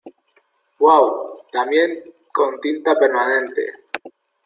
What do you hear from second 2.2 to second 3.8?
con tinta permanente!